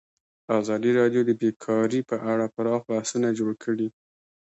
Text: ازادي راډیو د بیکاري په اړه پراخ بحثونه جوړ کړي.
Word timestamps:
ازادي 0.59 0.91
راډیو 0.99 1.21
د 1.25 1.31
بیکاري 1.41 2.01
په 2.09 2.15
اړه 2.31 2.45
پراخ 2.55 2.81
بحثونه 2.89 3.29
جوړ 3.39 3.51
کړي. 3.63 3.87